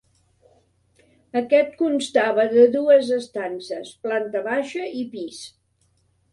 [1.41, 5.47] Aquest constava de dues estances, planta baixa i pis.